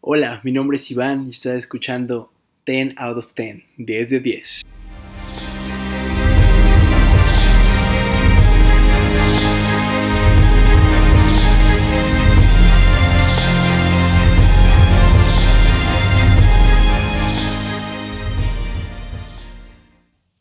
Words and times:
Hola, 0.00 0.40
mi 0.44 0.52
nombre 0.52 0.76
es 0.76 0.90
Iván 0.90 1.26
y 1.26 1.30
estás 1.30 1.58
escuchando 1.58 2.32
10 2.66 2.94
out 2.98 3.18
of 3.18 3.34
10, 3.34 3.64
10 3.76 4.10
de 4.10 4.20
10. 4.20 4.62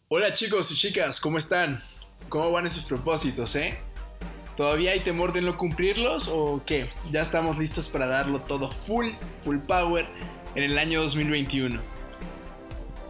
Hola 0.10 0.34
chicos 0.34 0.72
y 0.72 0.76
chicas, 0.76 1.20
¿cómo 1.20 1.38
están? 1.38 1.82
¿Cómo 2.30 2.52
van 2.52 2.66
esos 2.66 2.86
propósitos, 2.86 3.56
eh? 3.56 3.78
¿Todavía 4.58 4.94
hay 4.94 5.02
temor 5.02 5.34
de 5.34 5.44
no 5.44 5.56
cumplirlos 5.56 6.30
o 6.30 6.64
qué? 6.66 6.90
Ya 7.12 7.22
estamos 7.22 7.60
listos 7.60 7.90
para 7.90 8.08
darlo 8.08 8.42
todo 8.42 8.72
full, 8.72 9.12
full 9.44 9.60
power 9.60 10.08
en 10.56 10.64
el 10.64 10.80
año 10.80 11.04
2021. 11.04 11.80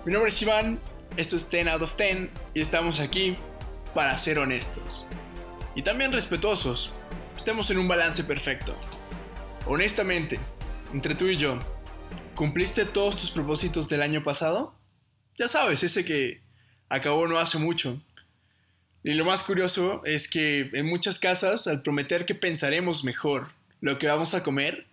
Mi 0.04 0.12
nombre 0.12 0.28
es 0.28 0.42
Iván, 0.42 0.78
esto 1.16 1.38
es 1.38 1.50
10 1.50 1.68
out 1.68 1.82
of 1.84 1.96
10 1.96 2.30
y 2.54 2.60
estamos 2.60 3.00
aquí 3.00 3.38
para 3.96 4.20
ser 4.20 4.40
honestos. 4.40 5.08
Y 5.74 5.84
también 5.84 6.12
respetuosos. 6.12 6.92
Estemos 7.38 7.72
en 7.72 7.78
un 7.78 7.88
balance 7.88 8.26
perfecto. 8.26 8.76
Honestamente, 9.66 10.40
entre 10.94 11.16
tú 11.16 11.28
y 11.28 11.38
yo, 11.38 11.60
¿cumpliste 12.36 12.84
todos 12.84 13.16
tus 13.16 13.32
propósitos 13.32 13.88
del 13.88 14.02
año 14.02 14.22
pasado? 14.22 14.76
Ya 15.40 15.48
sabes, 15.48 15.82
ese 15.84 16.04
que 16.04 16.42
acabó 16.90 17.26
no 17.26 17.40
hace 17.40 17.58
mucho 17.58 18.02
y 19.08 19.14
lo 19.14 19.24
más 19.24 19.42
curioso 19.42 20.02
es 20.04 20.28
que 20.28 20.70
en 20.74 20.86
muchas 20.86 21.18
casas, 21.18 21.68
al 21.68 21.82
prometer 21.82 22.26
que 22.26 22.36
pensaremos 22.36 23.06
mejor 23.06 23.52
lo 23.80 23.98
que 24.00 24.08
vamos 24.08 24.34
a 24.34 24.44
comer, 24.44 24.86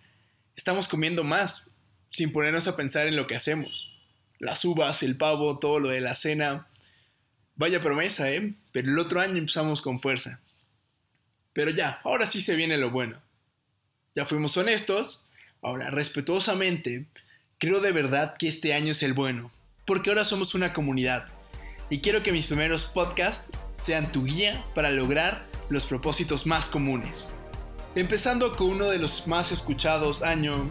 estamos 0.55 0.87
comiendo 0.87 1.25
más, 1.25 1.71
sin 2.11 2.31
ponernos 2.31 2.65
a 2.69 2.77
pensar 2.77 3.07
en 3.07 3.17
lo 3.17 3.27
que 3.27 3.35
hacemos. 3.35 3.91
Las 4.39 4.63
uvas, 4.63 5.03
el 5.03 5.17
pavo, 5.17 5.59
todo 5.59 5.81
lo 5.81 5.89
de 5.89 5.99
la 5.99 6.15
cena. 6.15 6.65
Vaya 7.57 7.81
promesa, 7.81 8.31
¿eh? 8.31 8.53
Pero 8.71 8.89
el 8.89 8.97
otro 8.99 9.19
año 9.19 9.35
empezamos 9.35 9.81
con 9.81 9.99
fuerza. 9.99 10.39
Pero 11.51 11.71
ya, 11.71 11.99
ahora 12.05 12.25
sí 12.25 12.39
se 12.39 12.55
viene 12.55 12.77
lo 12.77 12.91
bueno. 12.91 13.21
Ya 14.15 14.23
fuimos 14.23 14.55
honestos, 14.55 15.25
ahora 15.61 15.89
respetuosamente, 15.89 17.03
creo 17.57 17.81
de 17.81 17.91
verdad 17.91 18.37
que 18.39 18.47
este 18.47 18.73
año 18.73 18.93
es 18.93 19.03
el 19.03 19.11
bueno, 19.11 19.51
porque 19.85 20.09
ahora 20.09 20.23
somos 20.23 20.55
una 20.55 20.71
comunidad 20.71 21.34
y 21.89 21.99
quiero 21.99 22.23
que 22.23 22.31
mis 22.31 22.47
primeros 22.47 22.85
podcasts 22.85 23.51
sean 23.73 24.11
tu 24.11 24.23
guía 24.25 24.63
para 24.73 24.91
lograr 24.91 25.45
los 25.69 25.85
propósitos 25.85 26.45
más 26.45 26.69
comunes. 26.69 27.35
Empezando 27.95 28.55
con 28.55 28.67
uno 28.67 28.89
de 28.89 28.99
los 28.99 29.27
más 29.27 29.51
escuchados 29.51 30.21
año 30.21 30.69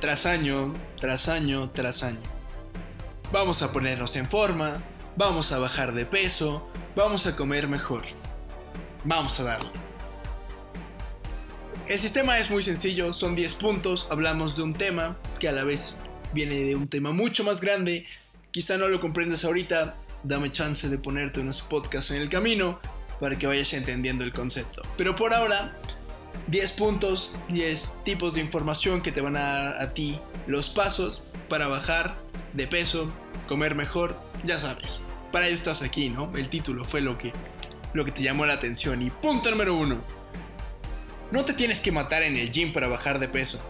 tras 0.00 0.26
año, 0.26 0.74
tras 1.00 1.28
año, 1.28 1.70
tras 1.70 2.02
año. 2.02 2.20
Vamos 3.32 3.62
a 3.62 3.72
ponernos 3.72 4.16
en 4.16 4.28
forma, 4.28 4.76
vamos 5.16 5.52
a 5.52 5.58
bajar 5.58 5.94
de 5.94 6.06
peso, 6.06 6.68
vamos 6.94 7.26
a 7.26 7.36
comer 7.36 7.68
mejor. 7.68 8.04
Vamos 9.04 9.38
a 9.40 9.44
darlo. 9.44 9.70
El 11.88 12.00
sistema 12.00 12.38
es 12.38 12.50
muy 12.50 12.62
sencillo, 12.62 13.12
son 13.12 13.36
10 13.36 13.54
puntos, 13.54 14.08
hablamos 14.10 14.56
de 14.56 14.62
un 14.62 14.74
tema 14.74 15.16
que 15.38 15.48
a 15.48 15.52
la 15.52 15.62
vez 15.62 16.00
viene 16.32 16.56
de 16.56 16.74
un 16.74 16.88
tema 16.88 17.12
mucho 17.12 17.44
más 17.44 17.60
grande, 17.60 18.06
quizá 18.50 18.76
no 18.76 18.88
lo 18.88 19.00
comprendas 19.00 19.44
ahorita, 19.44 19.94
dame 20.22 20.50
chance 20.52 20.88
de 20.88 20.98
ponerte 20.98 21.40
unos 21.40 21.62
podcasts 21.62 22.10
en 22.10 22.20
el 22.20 22.28
camino 22.28 22.80
para 23.20 23.36
que 23.36 23.46
vayas 23.46 23.72
entendiendo 23.72 24.24
el 24.24 24.32
concepto. 24.32 24.82
Pero 24.96 25.14
por 25.14 25.32
ahora, 25.32 25.76
10 26.48 26.72
puntos, 26.72 27.32
10 27.48 27.98
tipos 28.04 28.34
de 28.34 28.40
información 28.40 29.02
que 29.02 29.12
te 29.12 29.20
van 29.20 29.36
a 29.36 29.40
dar 29.40 29.82
a 29.82 29.94
ti 29.94 30.18
los 30.46 30.70
pasos 30.70 31.22
para 31.48 31.68
bajar 31.68 32.16
de 32.52 32.66
peso, 32.66 33.10
comer 33.48 33.74
mejor, 33.74 34.16
ya 34.44 34.60
sabes. 34.60 35.04
Para 35.32 35.46
ello 35.46 35.54
estás 35.54 35.82
aquí, 35.82 36.08
¿no? 36.08 36.32
El 36.36 36.48
título 36.48 36.84
fue 36.84 37.00
lo 37.00 37.18
que, 37.18 37.32
lo 37.92 38.04
que 38.04 38.12
te 38.12 38.22
llamó 38.22 38.46
la 38.46 38.54
atención. 38.54 39.02
Y 39.02 39.10
punto 39.10 39.50
número 39.50 39.74
uno. 39.74 39.98
No 41.32 41.44
te 41.44 41.52
tienes 41.52 41.80
que 41.80 41.90
matar 41.90 42.22
en 42.22 42.36
el 42.36 42.50
gym 42.50 42.72
para 42.72 42.88
bajar 42.88 43.18
de 43.18 43.28
peso. 43.28 43.60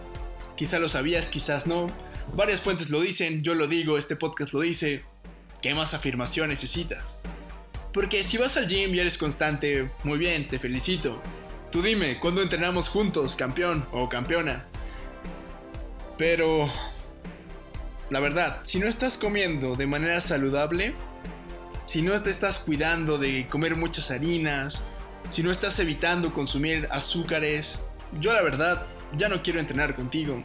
Quizá 0.55 0.79
lo 0.79 0.89
sabías, 0.89 1.27
quizás 1.27 1.65
no. 1.67 1.91
Varias 2.35 2.61
fuentes 2.61 2.89
lo 2.89 3.01
dicen, 3.01 3.41
yo 3.41 3.55
lo 3.55 3.67
digo, 3.67 3.97
este 3.97 4.15
podcast 4.15 4.53
lo 4.53 4.61
dice, 4.61 5.03
¿Qué 5.61 5.73
más 5.73 5.93
afirmación 5.93 6.49
necesitas? 6.49 7.19
Porque 7.93 8.23
si 8.23 8.37
vas 8.37 8.57
al 8.57 8.67
gym 8.67 8.93
y 8.93 8.99
eres 8.99 9.17
constante, 9.17 9.89
muy 10.03 10.19
bien, 10.19 10.47
te 10.47 10.59
felicito. 10.59 11.21
Tú 11.71 11.81
dime, 11.81 12.19
¿cuándo 12.19 12.41
entrenamos 12.41 12.89
juntos, 12.89 13.35
campeón 13.35 13.85
o 13.91 14.07
campeona? 14.07 14.65
Pero... 16.17 16.71
La 18.09 18.21
verdad, 18.21 18.61
si 18.63 18.79
no 18.79 18.87
estás 18.87 19.17
comiendo 19.17 19.75
de 19.75 19.85
manera 19.85 20.21
saludable, 20.21 20.93
si 21.87 22.01
no 22.01 22.21
te 22.21 22.29
estás 22.29 22.59
cuidando 22.59 23.17
de 23.17 23.47
comer 23.49 23.75
muchas 23.75 24.11
harinas, 24.11 24.81
si 25.27 25.43
no 25.43 25.51
estás 25.51 25.77
evitando 25.79 26.31
consumir 26.31 26.87
azúcares, 26.91 27.85
yo 28.21 28.31
la 28.31 28.41
verdad 28.41 28.85
ya 29.17 29.27
no 29.27 29.43
quiero 29.43 29.59
entrenar 29.59 29.95
contigo. 29.95 30.41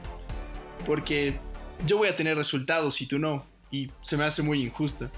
Porque 0.87 1.39
yo 1.87 1.99
voy 1.99 2.09
a 2.09 2.17
tener 2.17 2.37
resultados 2.37 3.01
y 3.01 3.07
tú 3.07 3.19
no 3.19 3.47
y 3.73 3.91
se 4.03 4.17
me 4.17 4.25
hace 4.25 4.43
muy 4.43 4.63
injusta. 4.63 5.11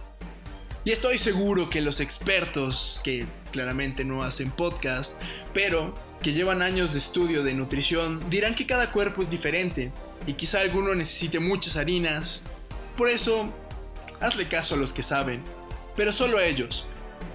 Y 0.84 0.92
estoy 0.92 1.18
seguro 1.18 1.68
que 1.68 1.80
los 1.80 2.00
expertos, 2.00 3.00
que 3.04 3.26
claramente 3.52 4.04
no 4.04 4.22
hacen 4.22 4.50
podcast, 4.50 5.20
pero 5.52 5.94
que 6.22 6.32
llevan 6.32 6.62
años 6.62 6.92
de 6.92 6.98
estudio 6.98 7.42
de 7.42 7.54
nutrición, 7.54 8.30
dirán 8.30 8.54
que 8.54 8.66
cada 8.66 8.92
cuerpo 8.92 9.22
es 9.22 9.30
diferente 9.30 9.92
y 10.26 10.34
quizá 10.34 10.60
alguno 10.60 10.94
necesite 10.94 11.40
muchas 11.40 11.76
harinas. 11.76 12.44
Por 12.96 13.10
eso, 13.10 13.52
hazle 14.20 14.48
caso 14.48 14.74
a 14.74 14.78
los 14.78 14.92
que 14.92 15.02
saben, 15.02 15.42
pero 15.96 16.12
solo 16.12 16.38
a 16.38 16.44
ellos. 16.44 16.86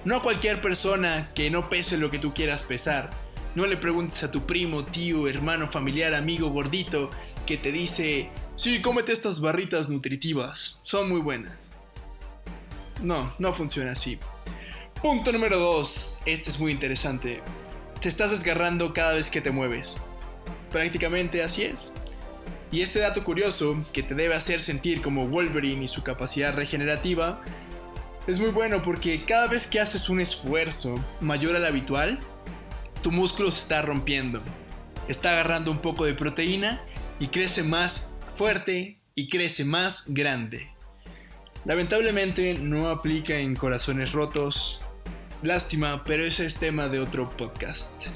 No 0.04 0.16
a 0.16 0.22
cualquier 0.22 0.60
persona 0.60 1.30
que 1.34 1.50
no 1.50 1.68
pese 1.68 1.98
lo 1.98 2.10
que 2.10 2.18
tú 2.18 2.32
quieras 2.32 2.62
pesar. 2.62 3.10
No 3.54 3.66
le 3.66 3.76
preguntes 3.76 4.22
a 4.22 4.30
tu 4.30 4.46
primo, 4.46 4.84
tío, 4.84 5.26
hermano, 5.26 5.66
familiar, 5.66 6.14
amigo, 6.14 6.50
gordito, 6.50 7.10
que 7.46 7.56
te 7.56 7.72
dice 7.72 8.30
Sí, 8.60 8.82
cómete 8.82 9.12
estas 9.12 9.40
barritas 9.40 9.88
nutritivas, 9.88 10.80
son 10.82 11.08
muy 11.08 11.22
buenas. 11.22 11.56
No, 13.02 13.32
no 13.38 13.54
funciona 13.54 13.92
así. 13.92 14.18
Punto 15.00 15.32
número 15.32 15.58
2. 15.58 16.24
Este 16.26 16.50
es 16.50 16.60
muy 16.60 16.70
interesante. 16.70 17.40
Te 18.02 18.10
estás 18.10 18.32
desgarrando 18.32 18.92
cada 18.92 19.14
vez 19.14 19.30
que 19.30 19.40
te 19.40 19.50
mueves. 19.50 19.96
Prácticamente 20.70 21.42
así 21.42 21.62
es. 21.62 21.94
Y 22.70 22.82
este 22.82 23.00
dato 23.00 23.24
curioso, 23.24 23.82
que 23.94 24.02
te 24.02 24.14
debe 24.14 24.34
hacer 24.34 24.60
sentir 24.60 25.00
como 25.00 25.26
Wolverine 25.26 25.84
y 25.84 25.88
su 25.88 26.02
capacidad 26.02 26.54
regenerativa, 26.54 27.40
es 28.26 28.40
muy 28.40 28.50
bueno 28.50 28.82
porque 28.82 29.24
cada 29.24 29.46
vez 29.46 29.66
que 29.66 29.80
haces 29.80 30.10
un 30.10 30.20
esfuerzo 30.20 31.02
mayor 31.22 31.56
al 31.56 31.64
habitual, 31.64 32.18
tu 33.02 33.10
músculo 33.10 33.50
se 33.52 33.62
está 33.62 33.80
rompiendo. 33.80 34.42
Está 35.08 35.30
agarrando 35.30 35.70
un 35.70 35.78
poco 35.78 36.04
de 36.04 36.12
proteína 36.12 36.82
y 37.18 37.28
crece 37.28 37.62
más 37.62 38.10
fuerte 38.40 38.96
y 39.14 39.28
crece 39.28 39.66
más 39.66 40.14
grande. 40.14 40.70
Lamentablemente 41.66 42.54
no 42.54 42.88
aplica 42.88 43.36
en 43.36 43.54
corazones 43.54 44.12
rotos. 44.12 44.80
Lástima, 45.42 46.04
pero 46.04 46.24
ese 46.24 46.46
es 46.46 46.56
tema 46.56 46.88
de 46.88 47.00
otro 47.00 47.28
podcast. 47.36 48.06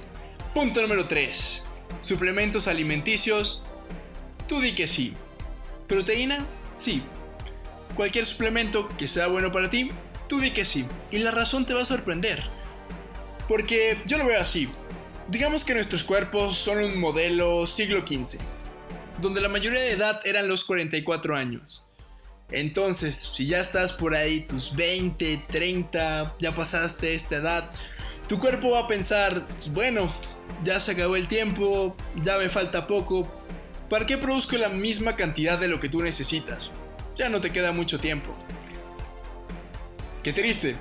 Punto 0.54 0.80
número 0.80 1.08
3. 1.08 1.66
Suplementos 2.00 2.68
alimenticios. 2.68 3.64
Tú 4.48 4.62
di 4.62 4.74
que 4.74 4.86
sí. 4.86 5.12
Proteína, 5.88 6.46
sí. 6.74 7.02
Cualquier 7.94 8.24
suplemento 8.24 8.88
que 8.96 9.08
sea 9.08 9.26
bueno 9.26 9.52
para 9.52 9.68
ti, 9.68 9.90
tú 10.26 10.40
di 10.40 10.52
que 10.52 10.64
sí. 10.64 10.86
Y 11.10 11.18
la 11.18 11.32
razón 11.32 11.66
te 11.66 11.74
va 11.74 11.82
a 11.82 11.84
sorprender. 11.84 12.42
Porque 13.46 13.98
yo 14.06 14.16
lo 14.16 14.24
veo 14.24 14.40
así. 14.40 14.70
Digamos 15.28 15.66
que 15.66 15.74
nuestros 15.74 16.02
cuerpos 16.02 16.56
son 16.56 16.82
un 16.82 16.98
modelo 16.98 17.66
siglo 17.66 18.06
XV 18.06 18.53
donde 19.18 19.40
la 19.40 19.48
mayoría 19.48 19.80
de 19.80 19.92
edad 19.92 20.20
eran 20.24 20.48
los 20.48 20.64
44 20.64 21.36
años. 21.36 21.84
Entonces, 22.50 23.16
si 23.16 23.46
ya 23.46 23.60
estás 23.60 23.92
por 23.92 24.14
ahí, 24.14 24.42
tus 24.42 24.74
20, 24.76 25.44
30, 25.48 26.36
ya 26.38 26.52
pasaste 26.52 27.14
esta 27.14 27.36
edad, 27.36 27.70
tu 28.28 28.38
cuerpo 28.38 28.72
va 28.72 28.80
a 28.80 28.88
pensar, 28.88 29.46
bueno, 29.70 30.12
ya 30.62 30.78
se 30.78 30.92
acabó 30.92 31.16
el 31.16 31.28
tiempo, 31.28 31.96
ya 32.22 32.38
me 32.38 32.48
falta 32.48 32.86
poco, 32.86 33.28
¿para 33.88 34.06
qué 34.06 34.18
produzco 34.18 34.56
la 34.56 34.68
misma 34.68 35.16
cantidad 35.16 35.58
de 35.58 35.68
lo 35.68 35.80
que 35.80 35.88
tú 35.88 36.02
necesitas? 36.02 36.70
Ya 37.16 37.28
no 37.28 37.40
te 37.40 37.50
queda 37.50 37.72
mucho 37.72 37.98
tiempo. 37.98 38.34
Qué 40.22 40.32
triste, 40.32 40.76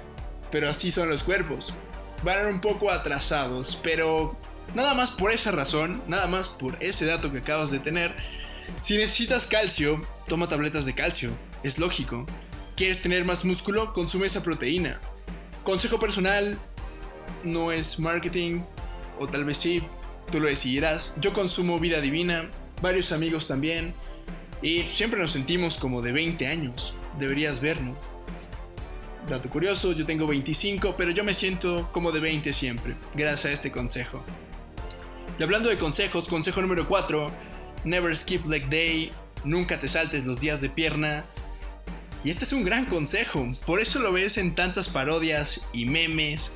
pero 0.51 0.69
así 0.69 0.91
son 0.91 1.09
los 1.09 1.23
cuerpos. 1.23 1.73
Van 2.23 2.45
un 2.47 2.61
poco 2.61 2.91
atrasados, 2.91 3.79
pero 3.83 4.37
Nada 4.75 4.93
más 4.93 5.11
por 5.11 5.31
esa 5.31 5.51
razón, 5.51 6.01
nada 6.07 6.27
más 6.27 6.49
por 6.49 6.77
ese 6.79 7.05
dato 7.05 7.31
que 7.31 7.39
acabas 7.39 7.69
de 7.69 7.79
tener, 7.79 8.15
si 8.81 8.97
necesitas 8.97 9.45
calcio, 9.45 10.01
toma 10.27 10.49
tabletas 10.49 10.85
de 10.85 10.95
calcio, 10.95 11.31
es 11.63 11.77
lógico. 11.77 12.25
¿Quieres 12.75 13.01
tener 13.01 13.23
más 13.23 13.45
músculo? 13.45 13.93
Consume 13.93 14.25
esa 14.25 14.41
proteína. 14.41 14.99
Consejo 15.63 15.99
personal, 15.99 16.57
no 17.43 17.71
es 17.71 17.99
marketing, 17.99 18.61
o 19.19 19.27
tal 19.27 19.45
vez 19.45 19.57
sí, 19.57 19.83
tú 20.31 20.39
lo 20.39 20.47
decidirás. 20.47 21.13
Yo 21.21 21.33
consumo 21.33 21.79
vida 21.79 22.01
divina, 22.01 22.49
varios 22.81 23.11
amigos 23.11 23.47
también. 23.47 23.93
Y 24.61 24.83
siempre 24.91 25.19
nos 25.19 25.33
sentimos 25.33 25.77
como 25.77 26.01
de 26.01 26.13
20 26.13 26.47
años. 26.47 26.93
Deberías 27.19 27.59
vernos. 27.59 27.97
Dato 29.29 29.49
curioso, 29.49 29.93
yo 29.93 30.05
tengo 30.05 30.27
25, 30.27 30.95
pero 30.97 31.11
yo 31.11 31.23
me 31.23 31.33
siento 31.33 31.89
como 31.93 32.11
de 32.11 32.19
20 32.19 32.51
siempre, 32.51 32.95
gracias 33.15 33.45
a 33.45 33.53
este 33.53 33.71
consejo. 33.71 34.21
Y 35.39 35.43
hablando 35.43 35.69
de 35.69 35.77
consejos, 35.77 36.27
consejo 36.27 36.61
número 36.61 36.87
4, 36.87 37.31
never 37.85 38.15
skip 38.15 38.45
leg 38.45 38.69
day, 38.69 39.11
nunca 39.43 39.79
te 39.79 39.87
saltes 39.87 40.25
los 40.25 40.39
días 40.39 40.61
de 40.61 40.69
pierna. 40.69 41.25
Y 42.23 42.29
este 42.29 42.45
es 42.45 42.53
un 42.53 42.63
gran 42.63 42.85
consejo, 42.85 43.47
por 43.65 43.79
eso 43.79 43.99
lo 43.99 44.13
ves 44.13 44.37
en 44.37 44.55
tantas 44.55 44.89
parodias 44.89 45.67
y 45.73 45.85
memes, 45.85 46.53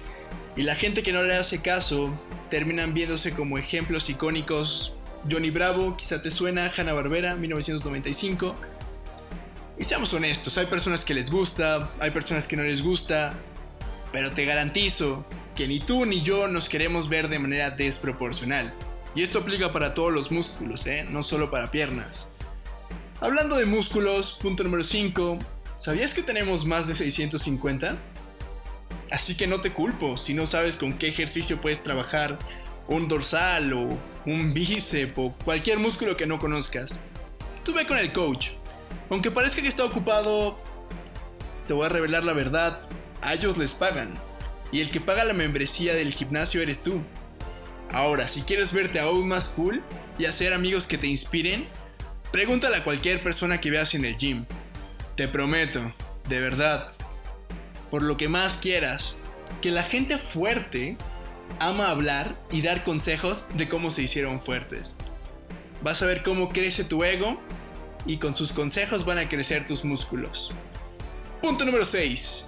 y 0.55 0.61
la 0.61 0.75
gente 0.75 1.03
que 1.03 1.11
no 1.11 1.23
le 1.23 1.35
hace 1.35 1.61
caso 1.61 2.17
terminan 2.49 2.93
viéndose 2.93 3.31
como 3.31 3.57
ejemplos 3.57 4.09
icónicos. 4.09 4.93
Johnny 5.29 5.49
Bravo, 5.49 5.97
quizá 5.97 6.21
te 6.21 6.31
suena, 6.31 6.71
Hanna 6.75 6.93
Barbera, 6.93 7.35
1995. 7.35 8.55
Y 9.77 9.83
seamos 9.83 10.13
honestos, 10.13 10.57
hay 10.57 10.67
personas 10.67 11.03
que 11.03 11.13
les 11.13 11.29
gusta, 11.29 11.91
hay 11.99 12.11
personas 12.11 12.47
que 12.47 12.55
no 12.55 12.63
les 12.63 12.81
gusta, 12.81 13.33
pero 14.11 14.31
te 14.31 14.45
garantizo 14.45 15.25
que 15.57 15.67
ni 15.67 15.79
tú 15.79 16.05
ni 16.05 16.21
yo 16.21 16.47
nos 16.47 16.69
queremos 16.69 17.09
ver 17.09 17.29
de 17.29 17.39
manera 17.39 17.71
desproporcional. 17.71 18.71
Y 19.15 19.23
esto 19.23 19.39
aplica 19.39 19.73
para 19.73 19.95
todos 19.95 20.13
los 20.13 20.31
músculos, 20.31 20.85
¿eh? 20.85 21.05
no 21.09 21.23
solo 21.23 21.49
para 21.49 21.71
piernas. 21.71 22.29
Hablando 23.19 23.57
de 23.57 23.65
músculos, 23.65 24.37
punto 24.39 24.63
número 24.63 24.83
5, 24.83 25.39
¿sabías 25.77 26.13
que 26.13 26.21
tenemos 26.21 26.63
más 26.63 26.87
de 26.87 26.93
650? 26.93 27.95
Así 29.09 29.35
que 29.35 29.47
no 29.47 29.59
te 29.59 29.73
culpo 29.73 30.17
si 30.17 30.35
no 30.35 30.45
sabes 30.45 30.77
con 30.77 30.93
qué 30.93 31.07
ejercicio 31.07 31.59
puedes 31.59 31.81
trabajar 31.81 32.37
un 32.87 33.07
dorsal 33.07 33.73
o 33.73 33.97
un 34.27 34.53
bíceps 34.53 35.13
o 35.17 35.33
cualquier 35.43 35.79
músculo 35.79 36.15
que 36.15 36.27
no 36.27 36.37
conozcas. 36.37 36.99
Tú 37.63 37.73
ve 37.73 37.87
con 37.87 37.97
el 37.97 38.13
coach. 38.13 38.51
Aunque 39.09 39.31
parezca 39.31 39.63
que 39.63 39.69
está 39.69 39.83
ocupado, 39.83 40.59
te 41.65 41.73
voy 41.73 41.87
a 41.87 41.89
revelar 41.89 42.23
la 42.23 42.33
verdad, 42.33 42.79
a 43.21 43.33
ellos 43.33 43.57
les 43.57 43.73
pagan 43.73 44.26
y 44.71 44.81
el 44.81 44.89
que 44.91 45.01
paga 45.01 45.23
la 45.23 45.33
membresía 45.33 45.93
del 45.95 46.13
gimnasio 46.13 46.61
eres 46.61 46.83
tú. 46.83 47.01
Ahora, 47.91 48.27
si 48.27 48.41
quieres 48.41 48.73
verte 48.73 48.99
aún 48.99 49.27
más 49.27 49.49
cool 49.49 49.81
y 50.19 50.25
hacer 50.25 50.53
amigos 50.53 50.87
que 50.87 50.97
te 50.97 51.07
inspiren, 51.07 51.65
pregúntale 52.31 52.77
a 52.77 52.83
cualquier 52.83 53.23
persona 53.23 53.61
que 53.61 53.71
veas 53.71 53.93
en 53.95 54.05
el 54.05 54.17
gym. 54.17 54.45
Te 55.15 55.27
prometo, 55.27 55.93
de 56.27 56.39
verdad, 56.39 56.91
por 57.89 58.03
lo 58.03 58.17
que 58.17 58.27
más 58.27 58.57
quieras, 58.57 59.17
que 59.61 59.71
la 59.71 59.83
gente 59.83 60.17
fuerte 60.17 60.97
ama 61.59 61.89
hablar 61.89 62.35
y 62.51 62.61
dar 62.61 62.83
consejos 62.83 63.47
de 63.55 63.69
cómo 63.69 63.91
se 63.91 64.03
hicieron 64.03 64.41
fuertes. 64.41 64.95
Vas 65.81 66.01
a 66.01 66.05
ver 66.05 66.23
cómo 66.23 66.49
crece 66.49 66.83
tu 66.83 67.03
ego 67.03 67.39
y 68.05 68.17
con 68.17 68.35
sus 68.35 68.51
consejos 68.51 69.05
van 69.05 69.19
a 69.19 69.29
crecer 69.29 69.65
tus 69.65 69.85
músculos. 69.85 70.51
Punto 71.41 71.65
número 71.65 71.85
6. 71.85 72.47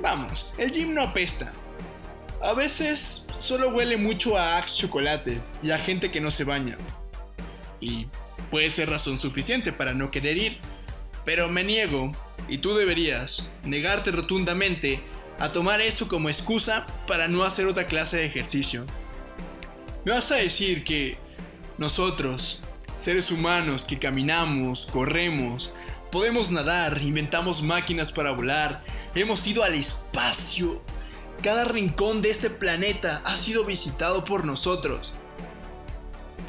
Vamos, 0.00 0.54
el 0.58 0.70
gym 0.70 0.94
no 0.94 1.02
apesta. 1.02 1.52
A 2.42 2.52
veces 2.52 3.26
solo 3.34 3.70
huele 3.70 3.96
mucho 3.96 4.36
a 4.36 4.58
Axe 4.58 4.76
chocolate 4.76 5.40
y 5.62 5.70
a 5.70 5.78
gente 5.78 6.10
que 6.10 6.20
no 6.20 6.30
se 6.30 6.44
baña. 6.44 6.76
Y 7.80 8.06
puede 8.50 8.70
ser 8.70 8.90
razón 8.90 9.18
suficiente 9.18 9.72
para 9.72 9.94
no 9.94 10.10
querer 10.10 10.36
ir. 10.36 10.58
Pero 11.24 11.48
me 11.48 11.64
niego, 11.64 12.12
y 12.48 12.58
tú 12.58 12.74
deberías, 12.74 13.48
negarte 13.64 14.12
rotundamente 14.12 15.00
a 15.38 15.48
tomar 15.50 15.80
eso 15.80 16.08
como 16.08 16.28
excusa 16.28 16.86
para 17.06 17.28
no 17.28 17.42
hacer 17.42 17.66
otra 17.66 17.86
clase 17.86 18.18
de 18.18 18.26
ejercicio. 18.26 18.86
Me 20.04 20.12
vas 20.12 20.30
a 20.30 20.36
decir 20.36 20.84
que 20.84 21.18
nosotros, 21.78 22.62
seres 22.96 23.30
humanos 23.30 23.84
que 23.84 23.98
caminamos, 23.98 24.86
corremos, 24.86 25.74
podemos 26.12 26.50
nadar, 26.50 27.02
inventamos 27.02 27.62
máquinas 27.62 28.12
para 28.12 28.30
volar, 28.30 28.82
hemos 29.22 29.46
ido 29.46 29.62
al 29.62 29.74
espacio. 29.74 30.82
Cada 31.42 31.64
rincón 31.64 32.22
de 32.22 32.30
este 32.30 32.50
planeta 32.50 33.22
ha 33.24 33.36
sido 33.36 33.64
visitado 33.64 34.24
por 34.24 34.44
nosotros. 34.44 35.12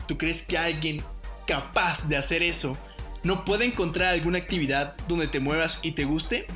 ¿Tú 0.07 0.17
crees 0.17 0.41
que 0.41 0.57
alguien 0.57 1.03
capaz 1.45 2.07
de 2.07 2.17
hacer 2.17 2.43
eso 2.43 2.77
no 3.23 3.45
puede 3.45 3.65
encontrar 3.65 4.13
alguna 4.13 4.37
actividad 4.37 4.95
donde 5.07 5.27
te 5.27 5.39
muevas 5.39 5.79
y 5.81 5.91
te 5.91 6.05
guste? 6.05 6.47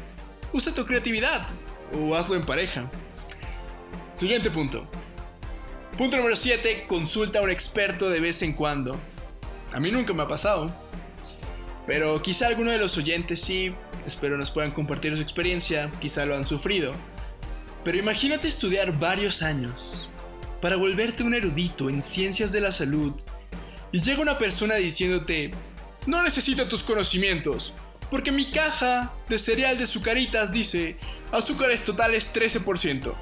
Usa 0.54 0.74
tu 0.74 0.86
creatividad 0.86 1.48
o 1.94 2.16
hazlo 2.16 2.36
en 2.36 2.46
pareja. 2.46 2.90
Siguiente 4.14 4.52
punto. 4.52 4.88
Punto 5.98 6.18
número 6.18 6.36
7. 6.36 6.86
Consulta 6.88 7.40
a 7.40 7.42
un 7.42 7.50
experto 7.50 8.10
de 8.10 8.20
vez 8.20 8.42
en 8.42 8.54
cuando. 8.54 8.98
A 9.74 9.80
mí 9.80 9.92
nunca 9.92 10.14
me 10.14 10.24
ha 10.24 10.28
pasado. 10.28 10.72
Pero 11.92 12.22
quizá 12.22 12.48
alguno 12.48 12.72
de 12.72 12.78
los 12.78 12.98
oyentes 12.98 13.42
sí, 13.42 13.74
espero 14.08 14.38
nos 14.38 14.50
puedan 14.50 14.72
compartir 14.72 15.14
su 15.14 15.22
experiencia, 15.22 15.92
quizá 16.00 16.26
lo 16.26 16.38
han 16.38 16.48
sufrido. 16.48 16.94
Pero 17.84 17.98
imagínate 17.98 18.48
estudiar 18.48 18.98
varios 18.98 19.42
años 19.42 20.08
para 20.62 20.78
volverte 20.78 21.22
un 21.22 21.34
erudito 21.34 21.90
en 21.90 22.02
ciencias 22.02 22.54
de 22.54 22.62
la 22.62 22.72
salud 22.72 23.12
y 23.92 24.02
llega 24.02 24.22
una 24.22 24.38
persona 24.38 24.76
diciéndote, 24.76 25.52
no 26.06 26.24
necesito 26.24 26.70
tus 26.70 26.82
conocimientos, 26.82 27.74
porque 28.10 28.32
mi 28.32 28.52
caja 28.52 29.12
de 29.28 29.38
cereal 29.38 29.78
de 29.78 29.86
sucaritas 29.86 30.54
dice 30.54 30.96
azúcares 31.30 31.84
totales 31.84 32.34
13% 32.34 33.14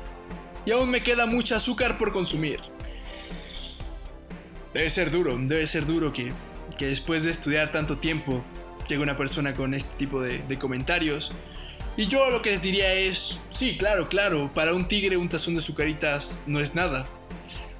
y 0.67 0.71
aún 0.73 0.91
me 0.91 1.01
queda 1.01 1.25
mucha 1.25 1.55
azúcar 1.55 1.97
por 1.97 2.13
consumir. 2.13 2.59
Debe 4.75 4.91
ser 4.91 5.09
duro, 5.09 5.35
debe 5.39 5.65
ser 5.65 5.87
duro 5.87 6.13
que, 6.13 6.31
que 6.77 6.85
después 6.85 7.23
de 7.23 7.31
estudiar 7.31 7.71
tanto 7.71 7.97
tiempo 7.97 8.45
llega 8.89 9.03
una 9.03 9.15
persona 9.15 9.55
con 9.55 9.73
este 9.73 9.89
tipo 9.97 10.21
de, 10.21 10.59
comentarios. 10.59 11.31
Y 11.95 12.07
yo 12.07 12.29
lo 12.29 12.41
que 12.41 12.51
les 12.51 12.61
diría 12.61 12.93
es, 12.93 13.37
sí, 13.51 13.77
claro, 13.77 14.09
claro, 14.09 14.51
para 14.53 14.73
un 14.73 14.87
tigre 14.87 15.17
un 15.17 15.29
tazón 15.29 15.55
de 15.55 15.61
sucaritas 15.61 16.43
no 16.47 16.59
es 16.59 16.75
nada. 16.75 17.05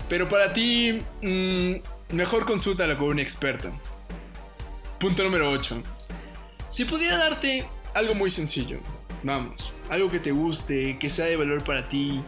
Pero 0.07 0.29
para 0.29 0.53
ti, 0.53 1.01
mm, 1.21 2.15
mejor 2.15 2.45
consúltalo 2.45 2.97
con 2.97 3.09
un 3.09 3.19
experto. 3.19 3.71
Punto 4.99 5.23
número 5.23 5.49
8. 5.49 5.83
Si 6.69 6.85
pudiera 6.85 7.17
darte 7.17 7.65
algo 7.93 8.13
muy 8.13 8.29
sencillo, 8.29 8.79
vamos, 9.23 9.73
algo 9.89 10.09
que 10.09 10.19
te 10.19 10.31
guste, 10.31 10.97
que 10.99 11.09
sea 11.09 11.25
de 11.25 11.37
valor 11.37 11.63
para 11.63 11.87
ti, 11.89 12.21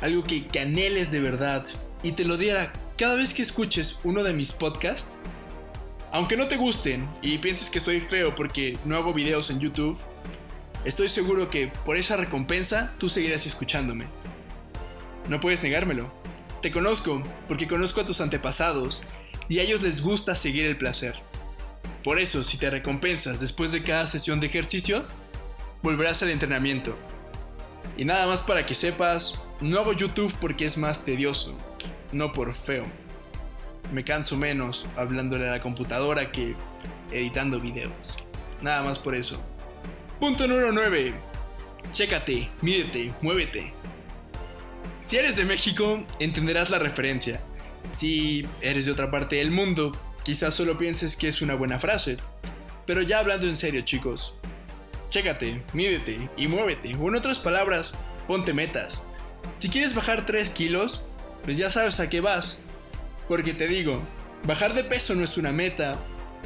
algo 0.00 0.22
que, 0.22 0.46
que 0.46 0.60
anheles 0.60 1.10
de 1.10 1.20
verdad, 1.20 1.66
y 2.02 2.12
te 2.12 2.24
lo 2.24 2.36
diera 2.36 2.72
cada 2.96 3.16
vez 3.16 3.34
que 3.34 3.42
escuches 3.42 3.98
uno 4.04 4.22
de 4.22 4.32
mis 4.32 4.52
podcasts, 4.52 5.16
aunque 6.14 6.36
no 6.36 6.46
te 6.46 6.56
gusten 6.56 7.08
y 7.22 7.38
pienses 7.38 7.68
que 7.68 7.80
soy 7.80 8.00
feo 8.00 8.36
porque 8.36 8.78
no 8.84 8.94
hago 8.94 9.12
videos 9.12 9.50
en 9.50 9.58
YouTube, 9.58 9.98
estoy 10.84 11.08
seguro 11.08 11.50
que 11.50 11.72
por 11.84 11.96
esa 11.96 12.16
recompensa 12.16 12.94
tú 12.98 13.08
seguirás 13.08 13.46
escuchándome. 13.46 14.04
No 15.28 15.40
puedes 15.40 15.64
negármelo. 15.64 16.12
Te 16.62 16.70
conozco 16.70 17.20
porque 17.48 17.66
conozco 17.66 18.00
a 18.00 18.06
tus 18.06 18.20
antepasados 18.20 19.02
y 19.48 19.58
a 19.58 19.62
ellos 19.62 19.82
les 19.82 20.02
gusta 20.02 20.36
seguir 20.36 20.66
el 20.66 20.78
placer. 20.78 21.16
Por 22.04 22.20
eso, 22.20 22.44
si 22.44 22.58
te 22.58 22.70
recompensas 22.70 23.40
después 23.40 23.72
de 23.72 23.82
cada 23.82 24.06
sesión 24.06 24.38
de 24.38 24.46
ejercicios, 24.46 25.12
volverás 25.82 26.22
al 26.22 26.30
entrenamiento. 26.30 26.96
Y 27.96 28.04
nada 28.04 28.28
más 28.28 28.40
para 28.40 28.66
que 28.66 28.76
sepas, 28.76 29.42
no 29.60 29.80
hago 29.80 29.92
YouTube 29.92 30.32
porque 30.40 30.64
es 30.64 30.78
más 30.78 31.04
tedioso, 31.04 31.58
no 32.12 32.32
por 32.32 32.54
feo 32.54 32.84
me 33.92 34.04
canso 34.04 34.36
menos 34.36 34.86
hablándole 34.96 35.48
a 35.48 35.52
la 35.52 35.62
computadora 35.62 36.32
que 36.32 36.54
editando 37.12 37.60
videos. 37.60 38.16
Nada 38.60 38.82
más 38.82 38.98
por 38.98 39.14
eso. 39.14 39.40
Punto 40.20 40.46
número 40.46 40.72
9. 40.72 41.12
Chécate, 41.92 42.48
mídete, 42.62 43.12
muévete. 43.20 43.72
Si 45.00 45.16
eres 45.16 45.36
de 45.36 45.44
México, 45.44 46.02
entenderás 46.18 46.70
la 46.70 46.78
referencia. 46.78 47.40
Si 47.92 48.46
eres 48.62 48.86
de 48.86 48.92
otra 48.92 49.10
parte 49.10 49.36
del 49.36 49.50
mundo, 49.50 49.96
quizás 50.24 50.54
solo 50.54 50.78
pienses 50.78 51.16
que 51.16 51.28
es 51.28 51.42
una 51.42 51.54
buena 51.54 51.78
frase. 51.78 52.16
Pero 52.86 53.02
ya 53.02 53.18
hablando 53.18 53.46
en 53.46 53.56
serio, 53.56 53.82
chicos. 53.82 54.34
Chécate, 55.10 55.62
mídete 55.74 56.28
y 56.36 56.48
muévete. 56.48 56.96
O 56.96 57.08
en 57.08 57.16
otras 57.16 57.38
palabras, 57.38 57.94
ponte 58.26 58.52
metas. 58.52 59.02
Si 59.56 59.68
quieres 59.68 59.94
bajar 59.94 60.26
3 60.26 60.50
kilos, 60.50 61.04
pues 61.44 61.58
ya 61.58 61.70
sabes 61.70 62.00
a 62.00 62.08
qué 62.08 62.20
vas. 62.20 62.60
Porque 63.28 63.54
te 63.54 63.66
digo, 63.66 64.00
bajar 64.44 64.74
de 64.74 64.84
peso 64.84 65.14
no 65.14 65.24
es 65.24 65.36
una 65.38 65.52
meta, 65.52 65.96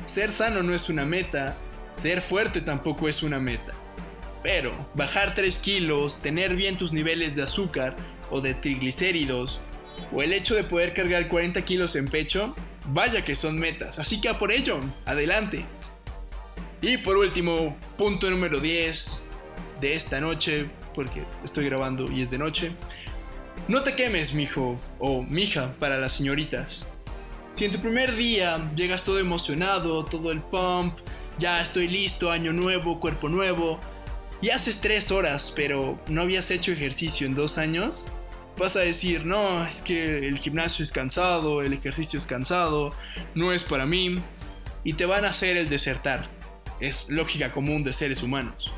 ser 0.07 0.33
sano 0.33 0.63
no 0.63 0.75
es 0.75 0.89
una 0.89 1.05
meta, 1.05 1.57
ser 1.91 2.23
fuerte 2.23 2.61
tampoco 2.61 3.09
es 3.09 3.23
una 3.23 3.39
meta. 3.39 3.73
Pero 4.43 4.73
bajar 4.95 5.35
3 5.35 5.59
kilos, 5.59 6.23
tener 6.23 6.55
bien 6.55 6.77
tus 6.77 6.93
niveles 6.93 7.35
de 7.35 7.43
azúcar 7.43 7.97
o 8.31 8.41
de 8.41 8.55
triglicéridos, 8.55 9.61
o 10.13 10.23
el 10.23 10.33
hecho 10.33 10.55
de 10.55 10.65
poder 10.65 10.95
cargar 10.95 11.29
40 11.29 11.63
kilos 11.63 11.97
en 11.97 12.09
pecho, 12.09 12.55
vaya 12.87 13.25
que 13.25 13.35
son 13.35 13.59
metas. 13.59 13.99
Así 13.99 14.21
que 14.21 14.29
a 14.29 14.39
por 14.39 14.53
ello, 14.53 14.81
adelante. 15.05 15.65
Y 16.81 16.99
por 16.99 17.17
último, 17.17 17.77
punto 17.97 18.31
número 18.31 18.61
10 18.61 19.29
de 19.81 19.95
esta 19.95 20.21
noche, 20.21 20.67
porque 20.95 21.25
estoy 21.45 21.67
grabando 21.67 22.11
y 22.11 22.23
es 22.23 22.31
de 22.31 22.39
noche. 22.39 22.71
No 23.67 23.83
te 23.83 23.97
quemes, 23.97 24.35
mijo 24.35 24.81
o 24.99 25.23
mija 25.23 25.75
para 25.79 25.99
las 25.99 26.13
señoritas. 26.13 26.87
Si 27.55 27.65
en 27.65 27.73
tu 27.73 27.81
primer 27.81 28.15
día 28.15 28.71
llegas 28.77 29.03
todo 29.03 29.19
emocionado, 29.19 30.05
todo 30.05 30.31
el 30.31 30.41
pump, 30.41 30.99
ya 31.39 31.61
estoy 31.61 31.89
listo, 31.89 32.31
año 32.31 32.53
nuevo, 32.53 33.01
cuerpo 33.01 33.29
nuevo, 33.29 33.81
y 34.41 34.51
haces 34.51 34.81
tres 34.81 35.11
horas, 35.11 35.53
pero 35.55 36.01
no 36.07 36.23
habías 36.23 36.51
hecho 36.51 36.73
ejercicio 36.73 37.27
en 37.27 37.35
dos 37.35 37.59
años, 37.59 38.07
vas 38.57 38.77
a 38.77 38.81
decir, 38.81 39.27
no, 39.27 39.65
es 39.65 39.83
que 39.83 40.29
el 40.29 40.39
gimnasio 40.39 40.83
es 40.83 40.93
cansado, 40.93 41.63
el 41.63 41.73
ejercicio 41.73 42.19
es 42.19 42.27
cansado, 42.27 42.93
no 43.35 43.53
es 43.53 43.65
para 43.65 43.87
mí, 43.87 44.19
y 44.85 44.93
te 44.95 45.07
van 45.07 45.25
a 45.25 45.31
hacer 45.31 45.57
el 45.57 45.69
desertar. 45.69 46.25
Es 46.81 47.09
lógica 47.09 47.53
común 47.53 47.83
de 47.83 47.93
seres 47.93 48.23
humanos. 48.23 48.71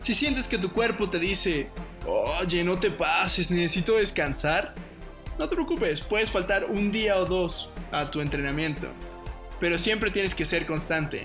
Si 0.00 0.14
sientes 0.14 0.46
que 0.46 0.58
tu 0.58 0.72
cuerpo 0.72 1.10
te 1.10 1.18
dice, 1.18 1.68
oye, 2.08 2.64
no 2.64 2.78
te 2.78 2.90
pases, 2.90 3.50
necesito 3.50 3.96
descansar, 3.96 4.74
no 5.38 5.48
te 5.48 5.54
preocupes, 5.54 6.00
puedes 6.00 6.30
faltar 6.30 6.64
un 6.64 6.90
día 6.90 7.16
o 7.16 7.24
dos 7.24 7.70
a 7.92 8.10
tu 8.10 8.20
entrenamiento, 8.20 8.88
pero 9.60 9.78
siempre 9.78 10.10
tienes 10.10 10.34
que 10.34 10.44
ser 10.44 10.66
constante. 10.66 11.24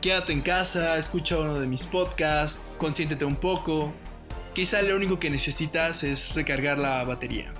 Quédate 0.00 0.32
en 0.32 0.42
casa, 0.42 0.96
escucha 0.96 1.38
uno 1.38 1.60
de 1.60 1.66
mis 1.66 1.84
podcasts, 1.84 2.68
consiéntete 2.78 3.24
un 3.24 3.36
poco. 3.36 3.92
Quizá 4.54 4.82
lo 4.82 4.96
único 4.96 5.18
que 5.18 5.30
necesitas 5.30 6.02
es 6.02 6.34
recargar 6.34 6.78
la 6.78 7.02
batería. 7.04 7.54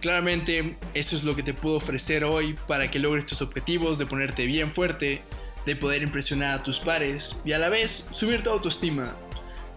Claramente, 0.00 0.76
eso 0.92 1.16
es 1.16 1.24
lo 1.24 1.34
que 1.34 1.42
te 1.42 1.54
puedo 1.54 1.76
ofrecer 1.76 2.24
hoy 2.24 2.56
para 2.68 2.90
que 2.90 2.98
logres 2.98 3.24
tus 3.24 3.40
objetivos 3.40 3.96
de 3.96 4.04
ponerte 4.04 4.44
bien 4.44 4.72
fuerte, 4.72 5.22
de 5.64 5.76
poder 5.76 6.02
impresionar 6.02 6.58
a 6.58 6.62
tus 6.62 6.78
pares 6.78 7.38
y 7.42 7.52
a 7.52 7.58
la 7.58 7.70
vez 7.70 8.06
subir 8.10 8.42
tu 8.42 8.50
autoestima. 8.50 9.14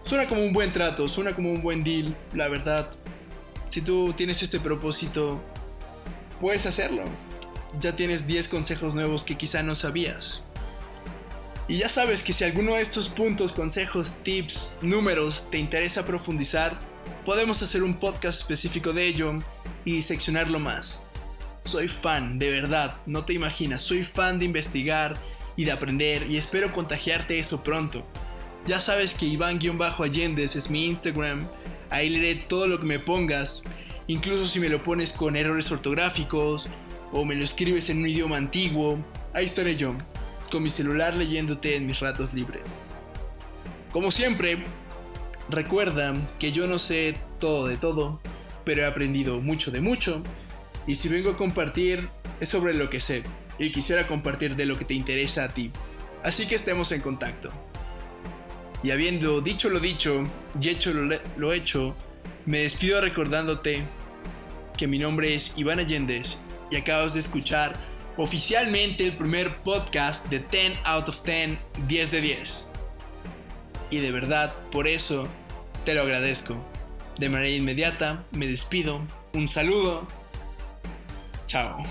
Suena 0.08 0.26
como 0.26 0.42
un 0.42 0.54
buen 0.54 0.72
trato, 0.72 1.06
suena 1.06 1.34
como 1.34 1.52
un 1.52 1.60
buen 1.60 1.84
deal, 1.84 2.16
la 2.32 2.48
verdad. 2.48 2.90
Si 3.68 3.82
tú 3.82 4.14
tienes 4.16 4.42
este 4.42 4.58
propósito, 4.58 5.38
puedes 6.40 6.64
hacerlo. 6.64 7.02
Ya 7.78 7.94
tienes 7.94 8.26
10 8.26 8.48
consejos 8.48 8.94
nuevos 8.94 9.22
que 9.22 9.36
quizá 9.36 9.62
no 9.62 9.74
sabías. 9.74 10.42
Y 11.68 11.76
ya 11.76 11.90
sabes 11.90 12.22
que 12.22 12.32
si 12.32 12.42
alguno 12.44 12.76
de 12.76 12.80
estos 12.80 13.10
puntos, 13.10 13.52
consejos, 13.52 14.14
tips, 14.22 14.72
números 14.80 15.46
te 15.50 15.58
interesa 15.58 16.06
profundizar, 16.06 16.80
podemos 17.26 17.60
hacer 17.60 17.82
un 17.82 17.92
podcast 18.00 18.40
específico 18.40 18.94
de 18.94 19.08
ello 19.08 19.42
y 19.84 20.00
seccionarlo 20.00 20.58
más. 20.58 21.02
Soy 21.64 21.86
fan, 21.86 22.38
de 22.38 22.48
verdad, 22.48 22.96
no 23.04 23.26
te 23.26 23.34
imaginas, 23.34 23.82
soy 23.82 24.04
fan 24.04 24.38
de 24.38 24.46
investigar 24.46 25.18
y 25.54 25.66
de 25.66 25.72
aprender 25.72 26.30
y 26.30 26.38
espero 26.38 26.72
contagiarte 26.72 27.38
eso 27.38 27.62
pronto. 27.62 28.06
Ya 28.68 28.80
sabes 28.80 29.14
que 29.14 29.24
Iván-Allendes 29.24 30.54
es 30.54 30.68
mi 30.68 30.84
Instagram, 30.88 31.48
ahí 31.88 32.10
leeré 32.10 32.34
todo 32.34 32.66
lo 32.66 32.78
que 32.78 32.84
me 32.84 32.98
pongas, 32.98 33.62
incluso 34.08 34.46
si 34.46 34.60
me 34.60 34.68
lo 34.68 34.82
pones 34.82 35.14
con 35.14 35.36
errores 35.36 35.72
ortográficos 35.72 36.68
o 37.10 37.24
me 37.24 37.34
lo 37.34 37.44
escribes 37.44 37.88
en 37.88 38.00
un 38.00 38.08
idioma 38.08 38.36
antiguo, 38.36 38.98
ahí 39.32 39.46
estaré 39.46 39.76
yo 39.76 39.94
con 40.52 40.62
mi 40.62 40.68
celular 40.68 41.14
leyéndote 41.14 41.76
en 41.76 41.86
mis 41.86 42.00
ratos 42.00 42.34
libres. 42.34 42.84
Como 43.90 44.10
siempre, 44.10 44.58
recuerda 45.48 46.14
que 46.38 46.52
yo 46.52 46.66
no 46.66 46.78
sé 46.78 47.16
todo 47.40 47.68
de 47.68 47.78
todo, 47.78 48.20
pero 48.66 48.82
he 48.82 48.84
aprendido 48.84 49.40
mucho 49.40 49.70
de 49.70 49.80
mucho, 49.80 50.22
y 50.86 50.96
si 50.96 51.08
vengo 51.08 51.30
a 51.30 51.38
compartir 51.38 52.10
es 52.38 52.50
sobre 52.50 52.74
lo 52.74 52.90
que 52.90 53.00
sé, 53.00 53.22
y 53.58 53.72
quisiera 53.72 54.06
compartir 54.06 54.56
de 54.56 54.66
lo 54.66 54.78
que 54.78 54.84
te 54.84 54.92
interesa 54.92 55.44
a 55.44 55.54
ti. 55.54 55.70
Así 56.22 56.46
que 56.46 56.56
estemos 56.56 56.92
en 56.92 57.00
contacto. 57.00 57.50
Y 58.82 58.90
habiendo 58.90 59.40
dicho 59.40 59.68
lo 59.70 59.80
dicho 59.80 60.24
y 60.60 60.68
hecho 60.68 60.92
lo, 60.92 61.52
hecho, 61.52 61.96
me 62.46 62.60
despido 62.60 63.00
recordándote 63.00 63.82
que 64.76 64.86
mi 64.86 64.98
nombre 64.98 65.34
es 65.34 65.54
Iván 65.56 65.80
Allendez 65.80 66.44
y 66.70 66.76
acabas 66.76 67.14
de 67.14 67.20
escuchar 67.20 67.74
oficialmente 68.16 69.04
el 69.04 69.16
primer 69.16 69.56
podcast 69.58 70.28
de 70.30 70.38
10 70.38 70.78
out 70.84 71.08
of 71.08 71.22
10, 71.24 71.58
10 71.88 72.10
de 72.10 72.20
10. 72.20 72.66
Y 73.90 73.98
de 73.98 74.12
verdad, 74.12 74.54
por 74.70 74.86
eso, 74.86 75.26
te 75.84 75.94
lo 75.94 76.02
agradezco. 76.02 76.56
De 77.18 77.28
manera 77.28 77.50
inmediata, 77.50 78.24
me 78.30 78.46
despido. 78.46 79.00
Un 79.32 79.48
saludo. 79.48 80.06
Chao. 81.46 81.82